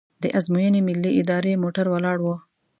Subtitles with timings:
[0.21, 2.27] د ازموینې ملي ادارې موټر ولاړ و.